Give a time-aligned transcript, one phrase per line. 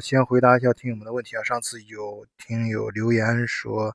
[0.00, 1.42] 先回答一下听友们的问题啊。
[1.42, 3.94] 上次有听友留言说，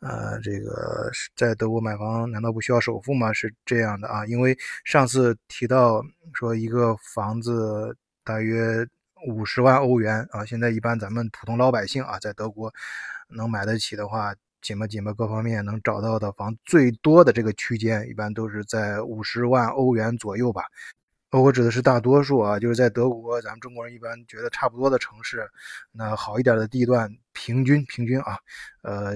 [0.00, 3.32] 呃，这个在德国买房难道不需要首付吗？
[3.32, 6.02] 是这样的啊，因为上次提到
[6.32, 8.86] 说一个房子大约
[9.28, 12.72] 五十万欧元啊，现在一般咱们普通老百姓啊，在德国
[13.28, 20.64] 能买得起的话，紧吧紧吧各方面能找到的房最多的这个区间，一般都是在五十万欧元左右吧。
[21.40, 25.48] 我指的是大多数啊，就是在德国，咱们中国人一般觉得差不多的城市，
[25.90, 28.36] 那好一点的地段，平均平均啊，
[28.82, 29.14] 呃，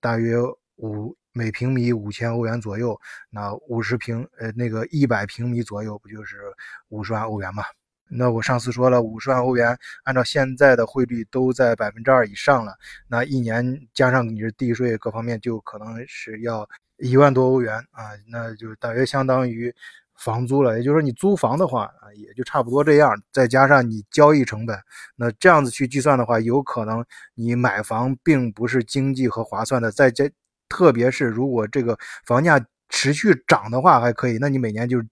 [0.00, 0.38] 大约
[0.76, 6.38] 五每平米五千欧元左右，那五十平呃那个一百平米左右，不就是
[6.88, 7.62] 五十万欧元嘛？
[8.10, 12.74] 那我上次说了，五十万欧元，按照现在的汇率都在百分之二以上了，
[13.08, 16.66] 那一年加上你的地税各方面，就可能是要
[16.96, 19.70] 一万多欧元啊，那就大约相当于。
[20.18, 24.76] 房租了，也就是说你租房的话啊，也就差不多这样，再加上你交易成本，
[25.16, 27.04] 那这样子去计算的话，有可能
[27.34, 29.90] 你买房并不是经济和划算的。
[29.90, 30.28] 再加，
[30.68, 35.02] 特别是如果这个房价持续涨的话，还可以，那你每年就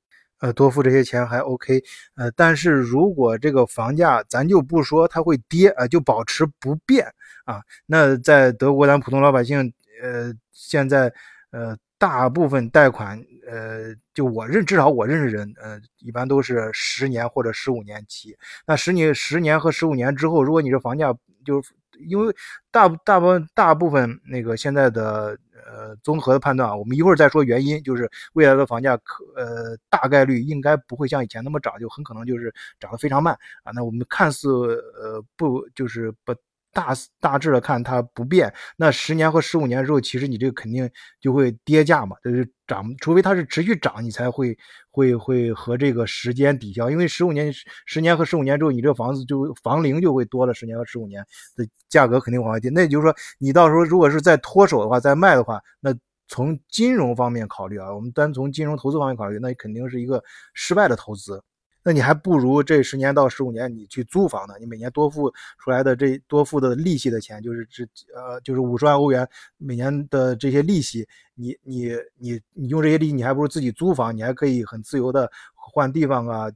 [0.41, 1.83] 呃多付这些钱还 OK。
[2.17, 7.07] 呃，但是如果这个房价咱就不说它会跌啊，就保持不变
[7.45, 11.13] 啊，那在德国咱普通老百姓呃现在
[11.51, 11.77] 呃。
[11.99, 13.19] 大部分贷款，
[13.51, 18.37] 呃，就我认，至少我认识人，呃，一般都是十年或者十五年期。
[18.67, 21.11] 那十年、十年和十五年之后，如果你这房价，
[21.43, 21.73] 就是
[22.07, 22.37] 因为
[22.71, 33.33] 大大部分大部分那个现在的呃综合的判断啊，我们一会儿再说原因，就是未来的房价可呃大概率应该不会像以前那么涨，就很可能就是涨得非常慢
[33.65, 33.73] 啊。
[33.75, 36.35] 那我们看似呃不就是不。
[36.77, 40.89] 大大致的看它不变，那十年和十五年之后，其实你这个肯定
[41.19, 44.55] 就会跌价嘛，就是涨，除非它是持续涨，你才会
[44.91, 46.91] 会会和这个时间抵消。
[46.91, 47.51] 因为十五年、
[47.87, 51.25] 十年和十五年之后，你这个房子就房龄就会多了，十年和十五年
[51.57, 52.71] 的价格肯定往下跌。
[52.71, 55.95] 那也就是说，你到时候如果是再脱手的话，再卖的话，那
[56.29, 60.23] 从金融方面考虑啊，我们单从金融投资方面考虑，那肯定是一个
[60.53, 61.43] 失败的投资。
[61.87, 69.25] 那你还不如这十年到十五年你去租房呢，你每年多付出来的这多付的利息的钱，就是这呃就是五十万欧元
[69.57, 76.51] 每年的这些利息，你你你你用这些利息，你还不如自己租房，你还可以很自由的换地方啊，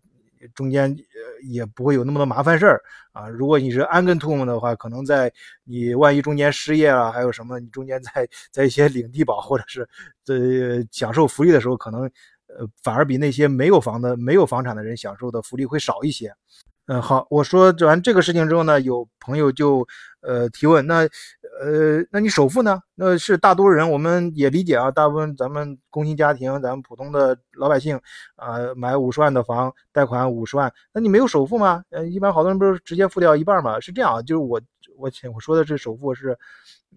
[0.52, 2.82] 中间呃也不会有那么多麻烦事儿
[3.12, 3.28] 啊。
[3.28, 5.32] 如果你是安根图姆的话，可能在
[5.62, 9.88] 你万一中间失业了，还有什么，你中间在在一些领地保或者是
[10.24, 10.34] 在
[10.90, 12.10] 享受福利的时候，可能。
[12.58, 16.32] 呃，反而比那些没有房的、没有房产的人享受的福利会少一些。
[16.86, 19.86] 嗯，好，我说完这个事情之后呢，有朋友就
[20.22, 21.08] 呃提问，那
[21.60, 22.80] 呃，那你首付呢？
[22.96, 28.00] 那是大多数人我们也理解啊，大部分咱们工薪家庭、咱们普通的老百姓
[28.34, 31.84] 啊，买五十万的房，贷款五十万，那你没有首付吗？
[31.90, 33.78] 呃，一般好多人不是直接付掉一半吗？
[33.78, 34.60] 是这样啊，就是我
[34.96, 36.36] 我我说的是首付是，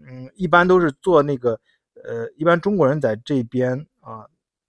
[0.03, 1.59] 嗯，一般都是做那个
[2.03, 4.25] 呃，一般中国人在这边啊。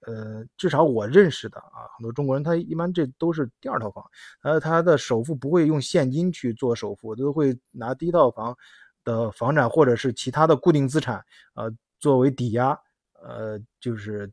[0.06, 4.04] 呃，至少我认识的啊，很多中国人他一般这都是第二套房，
[4.42, 8.54] 呃，他的首付不会用现金去做首付，都会拿第一套房
[9.02, 12.78] 的房产或者是其他的固定资产，呃，作为抵押，
[13.22, 14.30] 呃，就是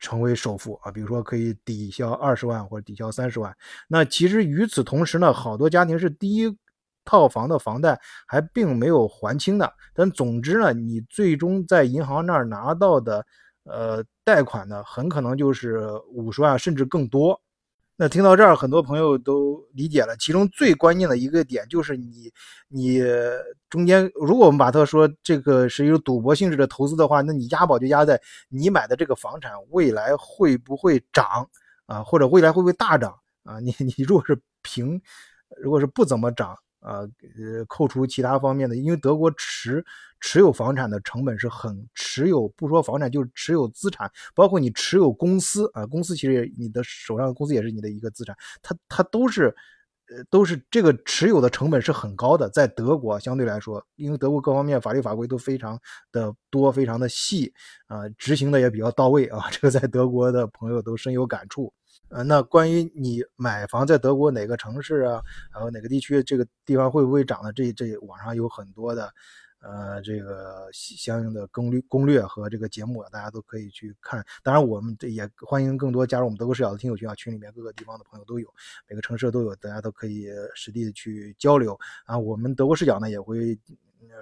[0.00, 3.56] 成为首付啊，比如说可以抵消二十万或者抵消三十万。
[3.86, 6.58] 那其实与此同时呢，好多家庭是第一
[7.04, 13.24] 套房的房贷还并没有还清的，但总之呢，你最终在银行那儿拿到的。
[13.66, 17.40] 呃，贷款呢，很可能就是五十万甚至更多。
[17.98, 20.14] 那听到这儿，很多朋友都理解了。
[20.18, 22.30] 其中最关键的一个点就是你，
[22.68, 23.02] 你
[23.70, 31.48] 中间，如果我们把它说这个是一个赌博性质的投资的话，那你押宝就押在你买的这个房产未来会不会涨
[31.86, 33.58] 啊，或者未来会不会大涨啊？
[33.60, 35.00] 你你如果是平，
[35.60, 36.56] 如果是不怎么涨。
[36.86, 37.00] 呃，
[37.36, 39.84] 呃，扣除其他方面的，因为德国持
[40.20, 49.54] 持有房产的成本是很持有，不说房产，就是持有资产，包括你持有公司啊，公司其实你的手上的公司也是你的一个资产，它它都是，
[50.08, 55.78] 呃，都是这个持有的成本是很高的，在德国相对来说，因为德国各方面法律法规都非常
[56.12, 57.52] 的多，非常的细
[57.88, 61.72] 啊，执行的也比较到位啊，这个在德国的朋友都深有感触。
[62.08, 65.20] 呃，那关于你买房在德国哪个城市啊，
[65.52, 67.52] 然后哪个地区，这个地方会不会涨的？
[67.52, 69.12] 这这网上有很多的，
[69.66, 74.24] 呃，这个相应的攻略攻略和这个节目，大家都可以去看。
[74.42, 78.48] 当然，我们也欢迎更多加入我们德国视角的听友群啊，群里面各个地方的朋友都有，
[78.88, 82.16] 每个城市都有，大家都可以实地去交流啊。
[82.16, 83.58] 我们德国视角呢，也会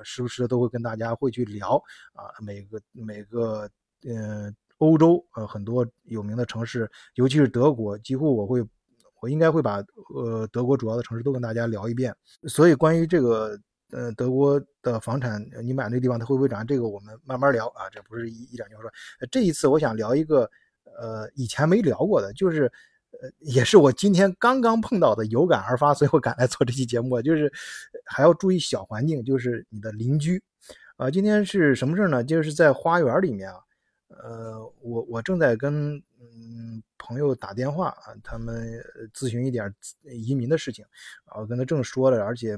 [0.02, 1.76] 时不时都会跟大家会去聊
[2.14, 3.69] 啊，每个每个
[4.02, 4.55] 嗯。
[4.79, 8.62] 欧洲呃很多有名的城市，尤其是德国，几乎我会
[9.20, 9.76] 我应该会把
[10.12, 12.14] 呃德国主要的城市都跟大家聊一遍。
[12.49, 13.56] 所以关于这个
[13.90, 18.90] 呃德国的房产，你买那个地方它会不会涨，这个我们慢慢聊啊，这不是一一两句话说。
[19.31, 20.50] 这一次我想聊一个
[20.98, 22.64] 呃以前没聊过的，就是
[23.12, 27.52] 呃也是我今天刚刚碰到的，有感而发，所以我赶来做这期节目，就是
[28.04, 30.42] 还要注意小环境，就是你的邻居。
[30.96, 32.22] 啊，今天是什么事呢？
[32.22, 33.58] 就是在花园里面啊，
[34.06, 38.81] 呃，我我正在跟嗯朋友打电话啊，他们
[39.12, 40.84] 咨询一点移民的事情，
[41.25, 42.56] 啊，我跟他正说着，而且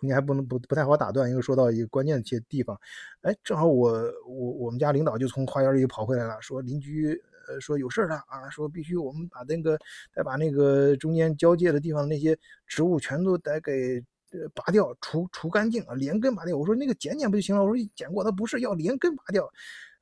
[0.00, 2.76] 中间还不能不不太好打断，因为说到一个关键的一些地方，
[3.22, 3.90] 哎，正好我
[4.26, 7.12] 我我们家领导就从花园里跑回来了，说邻居
[7.48, 9.78] 呃说有事了啊，说必须我们把那个
[10.14, 12.36] 再把那个中间交界的地方那些
[12.66, 14.02] 植物全都得给。
[14.32, 16.56] 呃，拔掉，除除干净啊，连根拔掉。
[16.56, 17.64] 我说那个剪剪不就行了？
[17.64, 19.44] 我说剪过，他不是要连根拔掉。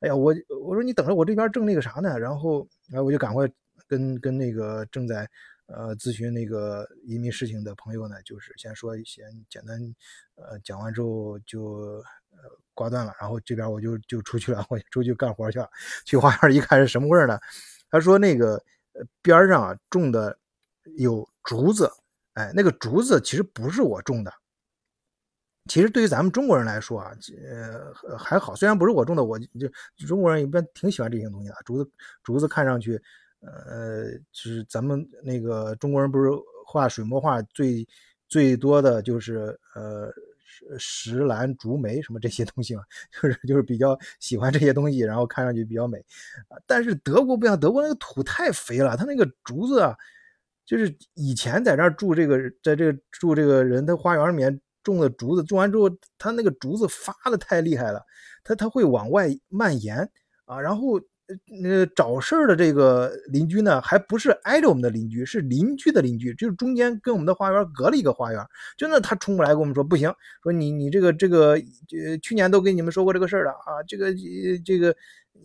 [0.00, 2.18] 哎呀，我我说你等着，我这边正那个啥呢。
[2.18, 3.50] 然后，然后我就赶快
[3.86, 5.26] 跟跟那个正在
[5.68, 9.80] 呃咨询那个移民事情的朋友呢，就是先说先简单
[10.34, 12.38] 呃讲完之后就呃
[12.74, 13.14] 挂断了。
[13.20, 15.70] 然后这边我就就出去了， 我出去干活去了。
[16.04, 17.38] 去花园一看是什么味儿呢？
[17.90, 18.62] 他说那个
[19.22, 20.36] 边上啊种的
[20.96, 21.90] 有竹子。
[22.34, 24.32] 哎，那个竹子其实不是我种的。
[25.68, 27.12] 其实对于咱们中国人来说啊，
[27.50, 29.68] 呃还好，虽然不是我种的，我就
[30.06, 31.56] 中国人一般挺喜欢这些东西的。
[31.64, 31.90] 竹子，
[32.22, 33.02] 竹子看上去，
[33.40, 36.30] 呃，就是咱们那个中国人不是
[36.66, 37.86] 画水墨画最
[38.28, 40.10] 最多的就是呃
[40.78, 42.82] 石石兰竹梅什么这些东西嘛，
[43.22, 46.04] 就是就是比较喜欢这些东西，然后看上去比较美。
[46.66, 49.96] 但是德国不像，德国那个土太肥了，它那个竹子啊。
[50.66, 55.88] 就是以前在这儿住这个，在这个住这个人，他花园里面种的竹子，种完之后，
[56.18, 58.04] 他那个竹子发的太厉害了，
[58.44, 59.96] 它它会往外蔓延
[60.44, 60.60] 啊。
[60.60, 61.00] 然后
[61.62, 68.42] 呃，找事儿的这个邻居呢，还不是挨着我们的邻居，是邻居的邻居，就是中间跟我们的花园隔了一个花园。
[68.76, 71.52] 就那他冲过来跟我们说不行，说你你这个这个
[72.06, 74.14] 呃，去年都跟你们说过这个事儿了啊，这个
[74.64, 74.94] 这个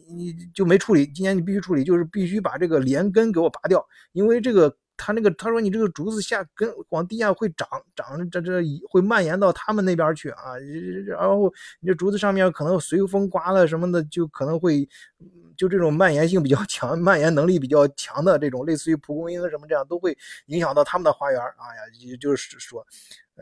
[0.09, 4.75] 你就没处理，今年你必须处理，就是必须把这个连根给我拔掉，因为这个。
[4.95, 10.57] 他那个他说你这个竹子下根往地下会长长这这会蔓延到他们那边去啊，
[11.05, 14.87] 然后你这竹子上面可能随风刮了什么的，就可能会
[15.57, 21.39] 就这种蔓延性比较强、蔓延能力比较强的这种，类似于蒲公英什么这样，都会影响到他们的花园。
[21.39, 22.85] 哎呀，也就是说，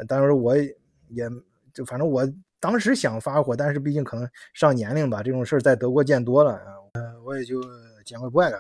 [0.07, 1.30] 当时我也
[1.74, 2.27] 就反正我
[2.59, 7.62] 当时想发火，但是毕竟可能上年龄吧，这种事儿在德国见多了啊，我也就
[8.06, 8.57] 见怪不怪了。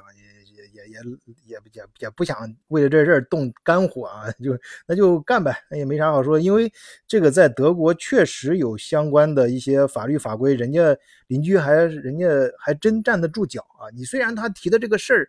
[0.73, 0.99] 也也
[1.45, 2.37] 也也也不想
[2.67, 4.57] 为了这事儿动肝火啊， 就
[4.87, 6.39] 那就干呗，那也没啥好说。
[6.39, 6.71] 因为
[7.07, 10.95] 这个在德国确实有相关的一些法律法规，人家
[11.27, 12.27] 邻居还人家
[12.59, 13.89] 还真站得住脚啊。
[13.95, 15.27] 你虽然他提的这个事儿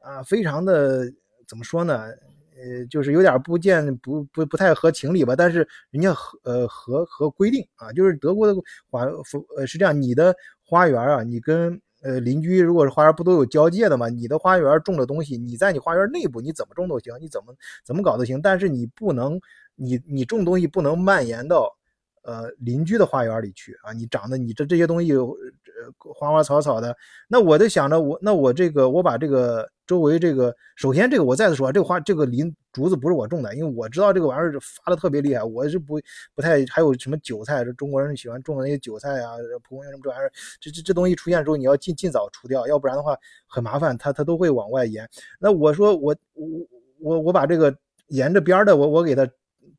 [0.00, 1.04] 啊，非常的
[1.46, 2.04] 怎么说呢？
[2.62, 5.34] 呃，就是有点不见不不不太合情理吧。
[5.34, 8.54] 但是人家合呃合合规定啊，就是德国的
[8.90, 9.04] 法
[9.56, 14.08] 呃是这样，你的花园啊，你跟呃，邻居如果是花园不都有交界的吗？
[14.08, 17.54] 你的花园种的东西，你在你花园内部你怎么种都行，你怎么
[17.84, 18.40] 怎么搞都行。
[18.40, 19.40] 但是你不能，
[19.74, 21.76] 你你种东西不能蔓延到
[22.22, 23.92] 呃邻居的花园里去啊！
[23.92, 25.26] 你长的你这这些东西呃
[25.98, 26.96] 花花草草的，
[27.28, 29.70] 那我就想着我那我这个我把这个。
[29.90, 36.00] 周围这个，首先这个我再次说，这个花这个林竹子不是我种的，因为我知道这个玩意儿发的特别厉害，我是不
[36.32, 39.32] 不太还有什么韭菜，这中国人喜欢种的那些韭菜啊、
[39.64, 40.30] 蒲公英什么这玩意儿，
[40.60, 43.16] 这这这东西出现之后，你要尽尽早除掉，要不然的话
[43.48, 45.10] 很麻烦，它它都会往外延。
[45.40, 46.46] 那我说我我
[47.00, 47.76] 我我把这个
[48.10, 49.28] 沿着边的我我给它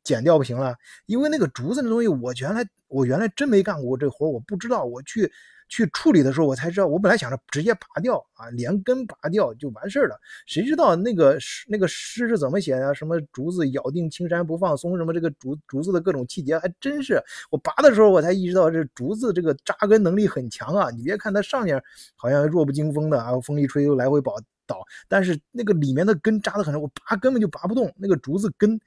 [0.04, 0.76] 剪掉不行了，
[1.06, 5.32] 因为那个竹子那东西，我原来我原来真没干过这活，我不知道，我去。
[5.72, 10.20] 去处理的时候，我才知道，我本来想着直接拔掉啊，连根拔掉就完事儿了。
[10.46, 12.94] 谁知道那个诗那个诗是怎么写的？
[12.94, 17.22] 什么竹子咬定青山不放松，什么这个竹竹子的各种气节，还真是。
[17.50, 20.90] 我拔的时候，我才意识到这竹子这个扎根能力很强啊。
[20.90, 21.82] 你别看它上面
[22.16, 24.36] 好像弱不禁风的啊，风一吹就来回倒
[24.66, 27.90] 倒，但是那个里面的根扎的很深，我拔根本就拔不动。
[27.96, 28.78] 那个竹子根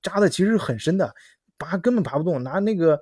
[0.00, 1.14] 扎的其实很深的，
[1.58, 2.98] 拔根本拔不动，拿那个。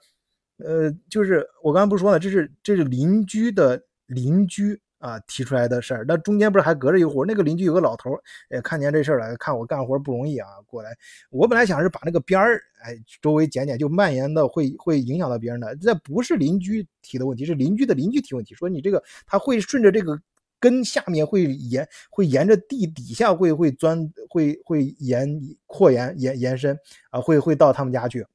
[0.58, 6.04] 呃，就是我刚才不是说了，这是这是邻居的邻居啊提出来的事儿。
[6.06, 7.24] 那中间不是还隔着一户？
[7.24, 8.10] 那个邻居有个老头，
[8.50, 10.90] 哎，看见这事儿了，看我干活不容易啊，过来。
[11.30, 15.76] 我本来想是把那个边儿，哎，周围剪剪，就蔓延的会会影响到别人的。
[15.76, 20.20] 这不是邻居提的问题，是邻居的邻居提问题，说你这个他会顺着这个
[20.58, 26.76] 根下面会沿，会沿着地底下会会钻，会会延扩延延延伸
[27.10, 28.26] 啊，会会到他们家去。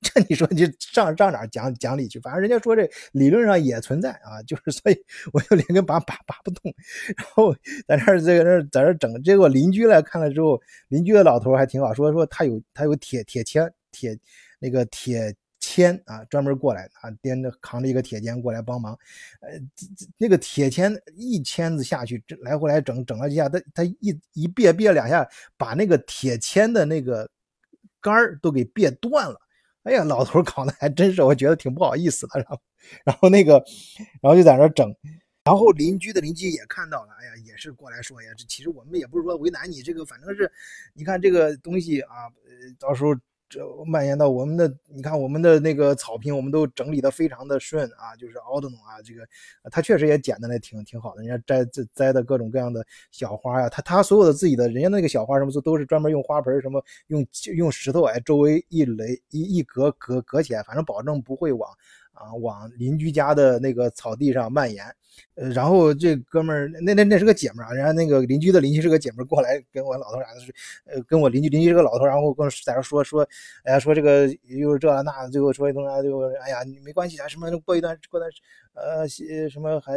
[0.00, 2.20] 这你说你上上哪讲讲理去？
[2.20, 4.96] 反正人家说这理论上也存在啊，就是 所以
[5.32, 6.72] 我就连根拔拔拔不动。
[7.16, 7.52] 然后
[7.86, 14.16] 在那儿这个那在这整，结果邻居来看了之后，邻居的老头还挺好，说说他有他有铁铁签铁
[14.60, 18.96] 那个铁签啊，专门过来啊，掂着扛着一个铁签过来帮忙。
[19.40, 19.50] 呃，
[20.16, 27.28] 那个铁签一签子下去，这来回来整整了几下，他他一一别别两下，把那个铁签的那个
[28.00, 29.40] 杆儿都给别断了。
[29.88, 32.38] 哎呀，老头搞的还真是，我觉得挺不好意思的。
[32.40, 32.60] 然后，
[33.04, 33.54] 然后那个，
[34.20, 34.94] 然后就在那整。
[35.44, 40.52] 然后邻居的邻居也看到了，哎呀，也是过来说呀，这其实我们也不是说为难你，这个反正是，
[40.92, 43.14] 你看这个东西啊，呃，到时候。
[43.48, 49.26] 这蔓延到我们的，你看我们的那个草坪，我们都整理得非常的顺啊，就是奥德农啊，这个
[49.70, 61.70] 他确实也剪的那挺挺好的，人家摘摘摘的各种各样的小花呀，他他所有的自己的，人家那个小花什么都都是专门用花盆什么用用石头哎周围一垒一一隔隔隔起来，反正保证不会往。
[62.18, 64.84] 啊，往邻居家的那个草地上蔓延，
[65.36, 70.52] 呃，然后这哥们儿，那那那是个姐们儿啊，人家那个邻居的邻居是个姐们儿，过来跟我老头啥的是，
[70.86, 73.26] 呃，跟我邻居邻居是个老头，然后跟在这说说，
[73.64, 78.28] 哎呀，说这个又是这那，最后说一通啊，就哎呀，没关系啊，什么过一段过段，
[78.74, 79.06] 呃，
[79.48, 79.96] 什么还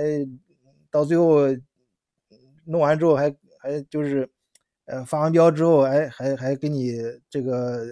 [0.91, 1.47] 到最后
[2.65, 4.29] 弄完之后还还就是，
[4.85, 6.97] 呃，发完飙之后，哎，还还给你
[7.29, 7.85] 这个。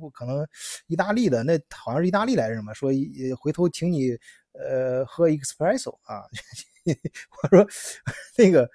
[0.00, 0.46] 我可能，
[0.86, 2.90] 意大利的那好像是意大利来着嘛，说
[3.38, 4.10] 回头请你
[4.52, 6.22] 呃喝 espresso 啊，
[7.42, 7.66] 我说
[8.36, 8.68] 那个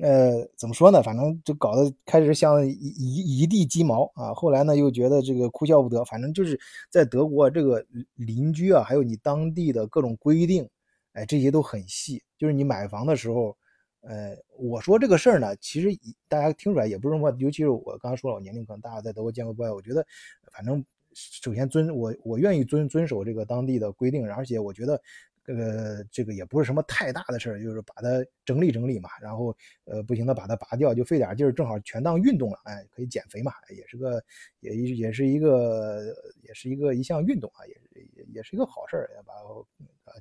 [0.00, 6.58] 呃怎么说呢，反正就搞得开始像一一一地鸡毛啊，后来呢又觉得这个哭笑不得，反正就是
[6.90, 10.68] 在德国这个邻居啊，还有你当地的各种规定，
[11.12, 13.56] 哎这些都很细，就是你买房的时候。
[14.02, 15.88] 呃，我说这个事儿呢，其实
[16.26, 20.06] 大家听出来也不是什么，尤其是我刚才说了，我年龄可能大家在德国见过不外，我觉得
[20.52, 25.02] 反正首先遵我我愿意遵遵守这个当地的规定，而且我觉得
[25.46, 29.54] 呃这个也不是什么太大的事儿，就是把它整理整理嘛，然后
[29.84, 34.22] 呃不行的把它拔掉，就费点劲儿，正好全当运动了，哎，可以减肥嘛，也是个
[34.60, 39.34] 也也是一个也是一个一项运动啊，也也也是一个好事儿，把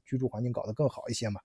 [0.04, 1.40] 居住环境搞得更好一些嘛。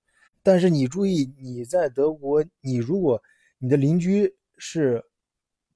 [0.45, 3.21] 但是你注意，你在德国，你如果
[3.59, 5.03] 你的邻居是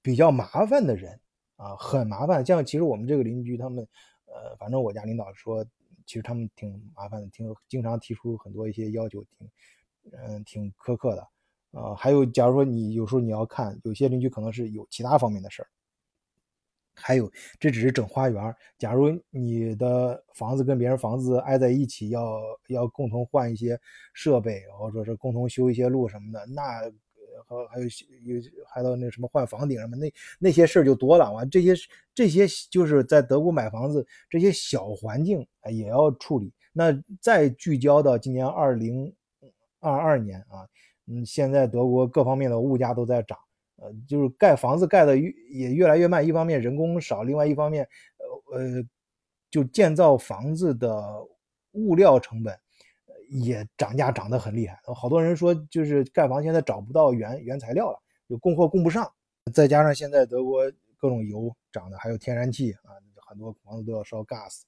[0.03, 1.19] 比较麻烦的人
[1.57, 2.45] 啊，很麻烦。
[2.45, 3.83] 像其实我们这个邻居，他们，
[4.27, 5.65] 呃，反正我家领导说，
[6.05, 9.51] 其实他们挺麻烦的，挺经常提出很多一些要求，挺，
[10.13, 11.27] 嗯，挺苛刻的。
[11.73, 15.69] 啊，还有，假如说你有时候你要看，有些邻居可能是有其他方面的事儿。
[17.01, 18.55] 还有，这只是整花园。
[18.77, 23.79] 假如你的房子跟别人房子挨在一起，要要共同换一些
[24.13, 27.85] 设备，或者说是共同修一些路什么的，那还还有
[28.25, 31.33] 有还有那什么换房顶什么，那那些事儿就多了。
[31.33, 31.73] 完这些
[32.15, 36.53] 这些就是在德国买房子这些小环境也要处理。
[36.73, 39.13] 那再聚焦到今年二零
[39.81, 40.69] 二二年啊，
[41.07, 43.39] 嗯，现在德国各方面的物价都在涨。
[43.81, 47.89] 呃，就是盖房子盖的越也越来越慢，一方面人工少，另外一方面，
[48.51, 48.85] 呃呃，
[49.51, 51.01] 就建造房子的
[51.73, 52.59] 物料成本
[53.31, 54.81] 也涨价涨得很厉害。
[54.95, 59.09] 好多人说，就是盖房现在找不到原原材料了，有供货供不上，
[59.55, 60.65] 再加上现在德国
[60.97, 64.63] 各种油涨的，还有天然气啊，很多房子都要烧 gas，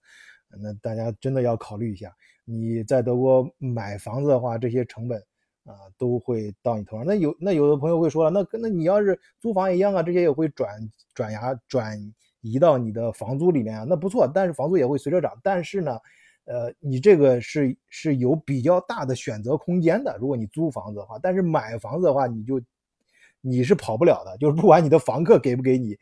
[0.62, 2.14] 那大家真的要考虑一下，
[2.44, 5.20] 你在德国买房子的话，这些成本。
[5.70, 7.06] 啊，都会到你头上。
[7.06, 10.68] 那有那有的朋友会说了，那那你要是租房一样啊，这些也会转
[11.14, 11.98] 转牙转
[12.40, 14.26] 移到你的房租里面啊，那不错。
[14.26, 15.32] 但是房租也会随着涨。
[15.42, 15.98] 但是呢，
[16.44, 20.16] 呃，你这个是是有比较大的选择空间的。
[20.18, 22.60] 如果你租房子的话，但是买房子的话，你就
[23.40, 24.36] 你是跑不了的。
[24.38, 25.96] 就是不管你的房客给不给你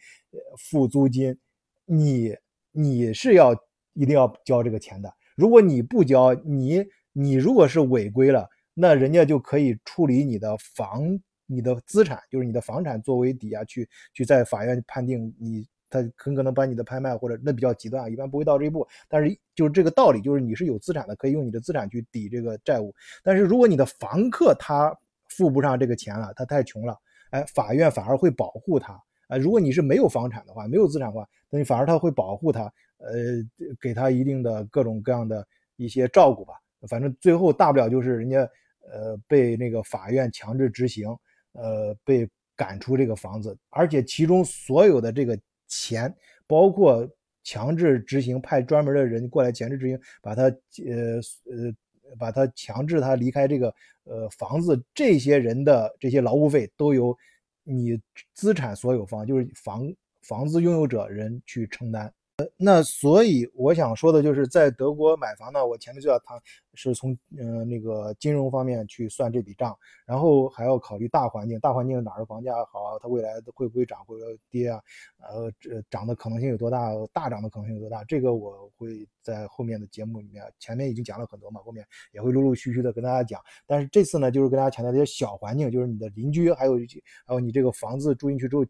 [0.58, 1.36] 付租金，
[1.84, 2.34] 你
[2.72, 3.54] 你是要
[3.92, 5.12] 一定要交这个钱的。
[5.36, 8.48] 如果你不交，你你如果是违规了。
[8.80, 11.02] 那人家就可以处理你的房、
[11.46, 18.86] 你的资产，就是你的房产作为抵押去去在法院判定你，他很可能把你的拍卖或者那比较极端，一般不会到这一步。
[19.08, 22.94] 但是就是这个道理，就是你是有资产的，可以用你的资产去抵这个债务。
[23.24, 24.96] 但是如果你的房客他
[25.28, 26.96] 付不上这个钱了，他太穷了，
[27.30, 28.92] 哎，法院反而会保护他。
[29.26, 33.42] 啊，如果你是没有房产的话，没有资产的话，那你反而他会保护他，呃，
[33.80, 35.44] 给他一定的各种各样的
[35.74, 36.54] 一些照顾吧。
[36.86, 38.48] 反正最后大不了就是人家。
[38.92, 41.08] 呃，被那个法院强制执行，
[41.52, 46.14] 呃，被赶出这个房子，而且其中所有的这个钱，
[46.46, 47.08] 包括
[47.44, 57.16] 强制执行，派专门的人过来强制执行，把他呃呃，把他强制他离开这个呃房子，这些人的这些劳务费都由
[57.64, 58.00] 你
[58.34, 62.12] 资产所有方，就是房房子拥有者人去承担。
[62.56, 66.40] 那所以我想说的就是，在德国买房呢，我前面就要谈，
[66.74, 69.76] 是从嗯那个金融方面去算这笔账，
[70.06, 74.80] 然后还要考虑大环境，大环境哪儿的房价好，它未来会不会涨，会不会跌啊？
[75.18, 76.92] 呃，这涨的可能性有多大？
[77.12, 78.04] 大涨的可能性有多大？
[78.04, 83.42] 这个我会在后面的节目里面，前面已经讲了很多嘛，后面也会陆陆续续的跟大家讲。
[83.66, 86.78] 但是这次呢，就是跟大家强调这些小环境，就是你的邻居，还有
[87.26, 88.64] 还有你这个房子住进去之后。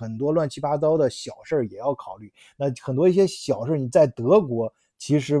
[0.00, 2.32] 很多乱七八糟的小事儿也要考虑。
[2.56, 5.38] 那很多一些小事儿，你在德国其实，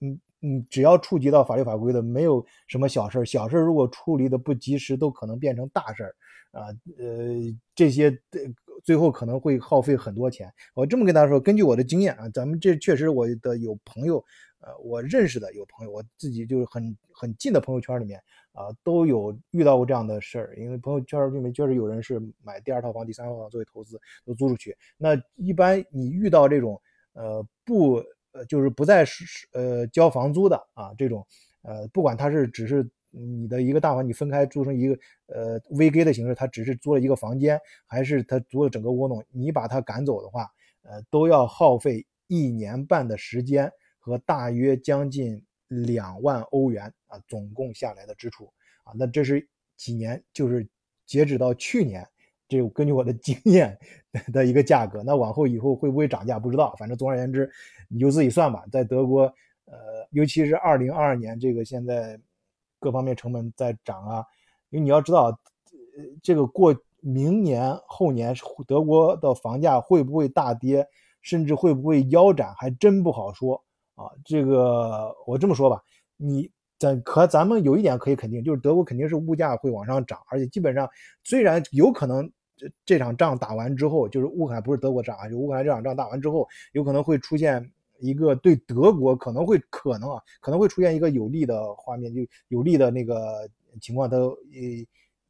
[0.00, 3.24] 嗯嗯，只要触及到法律法规的，没有什么小事儿。
[3.24, 6.16] 小事儿如果处理的不及时，都可能变成大事儿
[6.50, 6.66] 啊。
[6.98, 7.40] 呃，
[7.74, 8.20] 这些
[8.82, 10.52] 最后可能会耗费很多钱。
[10.74, 14.22] 我这么跟大家说，根据我的经验啊，咱们这确实我的有朋友，
[14.60, 18.20] 呃，我认识的有朋友，我自己就是很很近的朋友圈里面。
[18.54, 24.76] 啊，都有遇到过这样的事儿，因为朋友圈里面确实有人是买第二套房、第三套房作为投资，都租出去。
[24.96, 26.80] 那一般你遇到这种
[27.14, 27.94] 呃不
[28.30, 31.26] 呃就是不再是呃交房租的啊这种
[31.62, 34.96] 呃不管他是只是你的一个大房，你分开租成一个
[35.26, 40.48] 呃 VG 的形式，他只是租了一个房间，还是他租了整个窝弄，你把他赶走的话，
[40.82, 43.68] 呃都要耗费一年半的时间
[43.98, 45.42] 和大约将近。
[45.68, 48.52] 两万欧元啊，总共下来的支出
[48.84, 50.22] 啊，那这是几年？
[50.32, 50.68] 就是
[51.06, 52.06] 截止到去年，
[52.48, 53.78] 这根据我的经验
[54.32, 55.02] 的一个价格。
[55.02, 56.38] 那往后以后会不会涨价？
[56.38, 56.74] 不知道。
[56.78, 57.50] 反正总而言之，
[57.88, 58.64] 你就自己算吧。
[58.70, 59.22] 在德国，
[59.64, 62.20] 呃，尤其是二零二二年，这个现在
[62.78, 64.24] 各方面成本在涨啊。
[64.70, 65.38] 因为你要知道，
[66.22, 68.34] 这个过明年后年，
[68.66, 70.86] 德国的房价会不会大跌，
[71.22, 73.62] 甚至会不会腰斩，还真不好说。
[73.94, 75.80] 啊，这个我这么说吧，
[76.16, 80.88] 你咱可咱们有一点可以肯定，就是德国肯定是物价会往上涨，而且基本上
[81.22, 87.70] 虽然有可能这这场仗打完之后，就是乌克兰不是德国仗啊，就乌克兰这场仗打完之后，有可能会出现
[88.00, 93.48] 一个对德国可能会可能啊可能会出现一个有利的画面，就有利的那个
[93.80, 94.34] 情况，它呃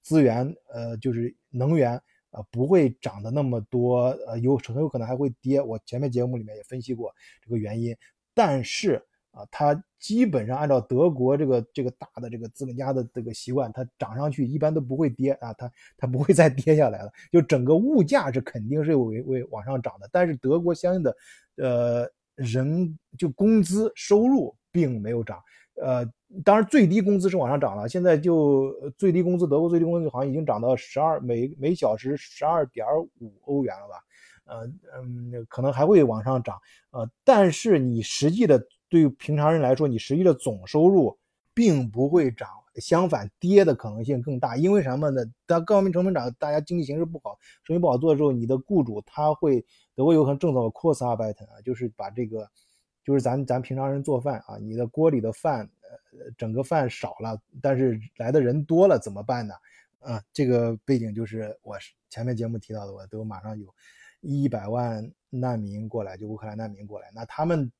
[0.02, 1.94] 资源呃就是能源
[2.30, 5.60] 啊不会涨得那么多，呃有很有可能还会跌。
[5.60, 7.94] 我前面节目里面也分析过这个原因。
[8.34, 17.10] 但是啊，它基本上按照德国这个这个大的这个资本家的这个习惯，它涨上去一般都不会跌啊，它它不会再跌下来了。
[17.32, 21.16] 就整个物价是肯定是会会往上涨的，但是德国相应的
[21.56, 25.38] 呃人就工资收入并没有涨。
[25.82, 26.08] 呃，
[26.44, 32.86] 当然最低工资是往上涨了，现在就最低工资，德国最低工资好像已经涨到十二每每小时十二点
[33.18, 33.96] 五欧元了吧？
[34.44, 41.18] 呃嗯，可能还会往上涨，呃，但是你实际的对于平常人来说，你实际的总收入
[41.52, 44.56] 并不会涨，相反跌的可能性更大。
[44.56, 45.22] 因为什么呢？
[45.46, 52.48] 当各方面成本涨，大家经济形势不好，生意不好做的时候，你的雇主他会德国有很正宗的 c o s t a r b e i t 啊，就是把这个，
[53.04, 55.68] 就是咱咱平常人做饭啊，你的锅里的饭，
[56.12, 59.54] 呃，整个饭少了，但是来的人多了怎么办呢？
[60.00, 61.78] 啊，这个背景就是我
[62.10, 63.66] 前面节目提到的，我都马上有。
[64.24, 67.70] 一百万难民过来，就乌克兰难民过来，那他们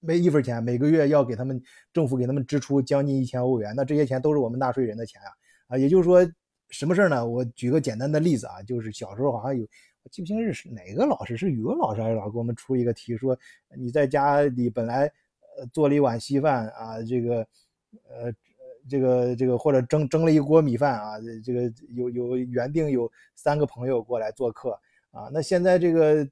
[0.00, 1.60] 没一分钱，每个月要给他们
[1.92, 5.30] 政府给他们支出将近一千欧元，那这些钱都是我们纳税人的钱啊
[5.68, 5.78] 啊！
[5.78, 6.24] 也就是说，
[6.70, 7.26] 什么事儿呢？
[7.26, 9.66] 我举个简单的例子啊，就是小时候好像有，
[10.10, 13.38] 记不清是哪个老师，是语文老师还是老给我们出一个题，说
[13.76, 15.12] 你在家里本来
[15.58, 17.46] 呃做了一碗稀饭啊，这个
[18.08, 18.32] 呃
[18.88, 21.14] 这个这个或者蒸蒸了一锅米饭啊，
[21.44, 24.78] 这个有有原定有三个朋友过来做客。
[25.10, 26.26] 啊，那现在这个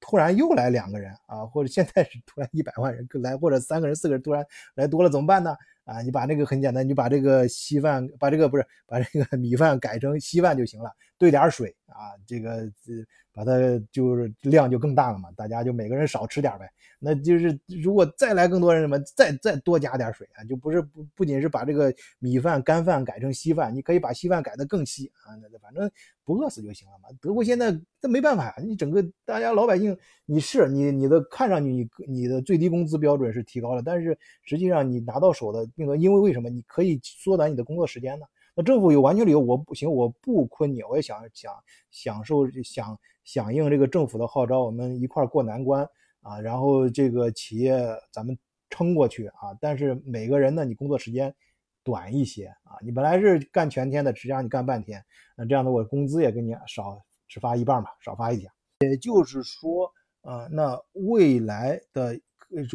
[0.00, 4.44] 突然又来两个人啊，或者现在是突然一百万人来，或者三个人、四个人突然
[4.74, 5.56] 来多了怎么办呢？
[5.84, 10.90] 啊，你把那个很简单，你把这个稀饭，把这个不是把这个米饭改成稀饭就行了，
[11.20, 13.52] 兑点水啊，这个呃把它
[13.92, 16.66] 就是量就更大了嘛，大家就每个人少吃点呗。
[16.98, 25.90] 那就是如果再来更多人什么，再再多加点水啊，就不是不不仅是把这个米饭干饭改成稀饭，你可以把稀饭改得更稀啊，那反正
[26.24, 27.10] 不饿死就行了嘛。
[27.20, 38.24] 德国现在这没办法呀，你整个大家老百姓，你是你你的看上去你你的最低工资标准是提高了，但是实际上你拿到手的并因为为什么你可以缩短你的工作时间呢？
[38.62, 41.52] 政府有完全理由，我不行，我不昆你，我也想想
[41.90, 45.88] 享受想响应这个政府的号召，我们一块儿过难关。
[46.22, 51.34] 啊，然后这个企业咱们撑过去啊，但是每个人呢，你工作时间
[51.82, 55.02] 短一些啊，你本来是干全天的，实际上你干半天，
[55.34, 58.52] 那这样的我工资也给你少只发一半吧，少发一点。
[58.80, 62.20] 也就是说，啊，那未来的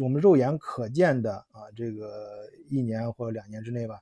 [0.02, 4.00] 我们肉眼可见的啊，这个一年或者两年之内吧，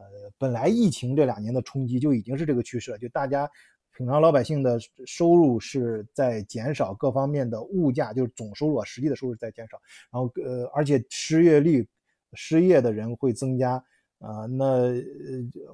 [0.00, 3.50] 呃，本来疫情这两年的冲击就已经是这个趋势了，就大家。
[3.96, 9.78] 平常老百姓的收入是在减少，各方面的物价就是总收入实际的收入在减少，
[10.10, 11.86] 然后呃，而且失业率、
[12.32, 13.72] 失业的人会增加
[14.20, 14.94] 啊，那呃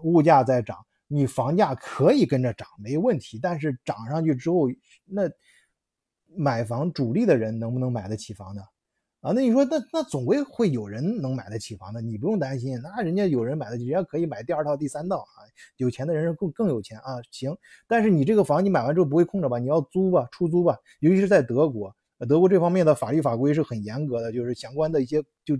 [0.03, 4.67] 物价在涨，你房价可以跟着涨没问题，但是涨上去之后，
[5.05, 5.31] 那
[6.35, 8.63] 买房主力的人能不能买得起房呢？
[9.27, 12.81] 啊，那你说那那总归会有人能买得起房的，你不用担心。
[12.81, 15.43] 那人家有人买得起，人家可以买第二套、第三套啊。
[15.79, 17.19] 有钱的人更更有钱啊。
[17.33, 17.57] 行，
[17.89, 19.59] 但是你这个房你买完之后不会空着吧？
[19.59, 20.79] 你要租吧，出租吧。
[21.01, 21.93] 尤其是在德国，
[22.29, 25.57] 德国这方面的法律法规是很严格的，就是相关的一些就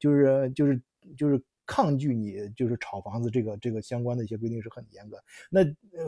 [0.00, 0.82] 就是就是
[1.16, 5.16] 就是抗拒你就是炒房子这个这个相关的一些规定是很严格。
[5.48, 5.60] 那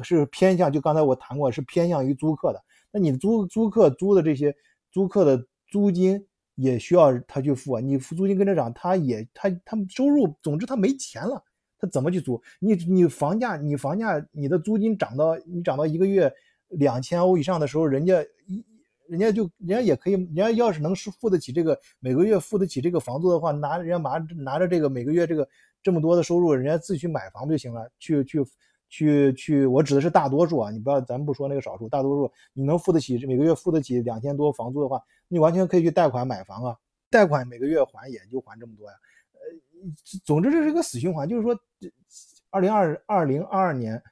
[0.03, 2.61] 是偏向就刚才我谈过是偏向于租客的。
[2.91, 4.53] 那你租租客租的这些
[4.91, 6.27] 租客的租金。
[6.59, 11.41] 也需要他去付啊，你付租金跟着涨，他也他他收入，总之他没钱了，
[11.79, 12.43] 他怎么去租？
[12.59, 16.33] 你你房价你房价你的租金涨到你涨到一个月
[16.71, 18.65] 两千欧以上的时候，人家一
[19.07, 25.49] 人家就人家也可以，人家要是能是付得起这个每个月付得起这个房租的话，拿人家拿拿着这个每个月这个
[25.83, 27.89] 这么多的收入，人家自己去买房不就行了？
[27.99, 28.45] 去去。
[28.89, 34.99] 去去，我指的是大多数啊，你不要，咱不说那个少数，大多数你能付得起，每个月付得起两千多房租的话，
[35.29, 36.77] 你完全可以去贷款买房啊，
[37.11, 38.97] 贷款每个月还也就还这么多呀，
[39.35, 39.39] 呃，
[40.25, 41.55] 总之这是一个死循环，就是说，
[42.49, 44.03] 二零二二零二二年，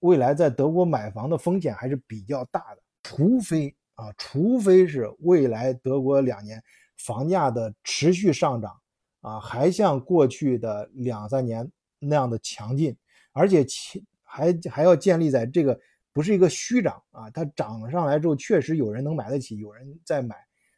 [0.00, 6.62] 未来在德国买房的风险还是比较大的，除非啊，除非是未来德国两年
[6.98, 8.78] 房价的持续上涨
[9.22, 11.66] 啊，还像过去的两三年
[11.98, 12.94] 那样的强劲，
[13.32, 14.04] 而且其。
[14.30, 15.78] 还还要建立在这个
[16.12, 20.36] 不是一个虚涨啊，它涨上来之后，确实有人能买得起，有人在买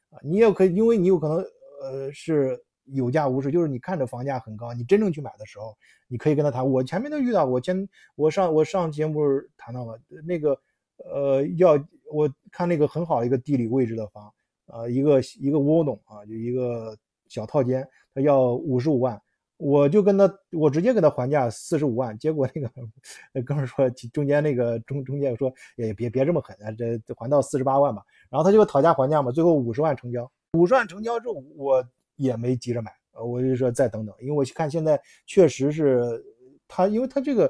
[0.08, 0.18] 啊。
[0.22, 1.36] 你也可以，因为你有可能
[1.82, 5.76] 呃是有价无市，就是你看着房价很高，你真正去买的时候，
[6.08, 6.66] 你可以跟他谈。
[6.66, 9.20] 我前面都遇到，我前我上我上节目
[9.58, 10.58] 谈到了那个
[10.96, 11.72] 呃要
[12.10, 14.32] 我看那个很好一个地理位置的房，
[14.66, 16.96] 呃一个一个窝洞啊，就一个
[17.28, 19.20] 小套间，他要五十五万。
[19.58, 28.02] 我就跟他，我直接给他还价四十五万，结果那个哥们说，中间那个中中介说，也别别这么狠啊，这还到四十八万吧。
[28.28, 30.28] 然后他就讨价还价嘛，最后五十万成交。
[30.54, 31.84] 五十万成交之后，我
[32.16, 36.24] 也没急着买，我就说再等等，因为我看现在确实是
[36.66, 37.44] 他，因为他这个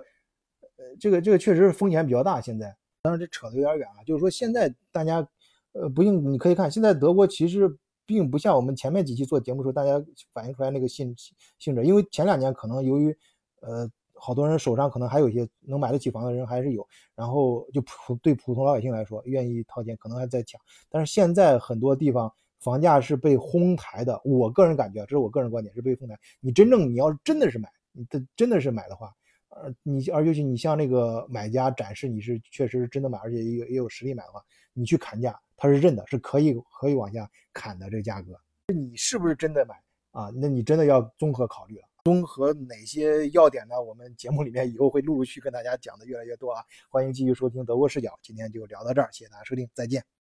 [0.59, 2.41] 呃这个这个确实是风险比较大。
[2.41, 5.27] 现在当然这扯得有点远啊，就是说现在大家
[5.73, 7.75] 呃不信你可以看，现在德国其实。
[8.07, 11.15] 并不像我们前面几期做节目时候，大家反映出来那个性
[11.59, 13.17] 性质，因为前两年可能由于，
[13.61, 20.61] 呃，好多人手上可能还有一些能买得起房的人还是有，然后就普对普通老百姓来说，愿意掏钱可能还在抢，
[20.91, 26.19] 但是现在很多地方房价是被哄抬的，我个人感觉，这是我个人观点，是被哄抬。
[26.41, 29.13] 你真正你要真的是买，你的真的是买的话，
[29.49, 34.41] 呃，你而尤其你像那个买家展示你是确实是真的买，而且也有也有实力买的话，
[34.73, 35.39] 你去砍价。
[35.63, 38.37] 它是认的，是可以可以往下砍的这个价格，
[38.75, 39.77] 你是不是真的买
[40.11, 40.29] 啊？
[40.35, 43.81] 那你真的要综合考虑了，综合哪些要点呢？
[43.81, 46.65] 我们节目里面以后会陆陆续跟大家讲的越来越多啊！
[46.91, 50.05] 欢迎继续收听德国视角，今天就聊到这儿，谢谢大家收听，再见。